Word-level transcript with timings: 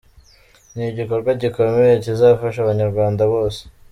Ni 0.73 0.83
igikorwa 0.91 1.29
gikomeye 1.41 1.93
kizafasha 2.03 2.59
abanyarwanda 2.61 3.23
bose. 3.33 3.61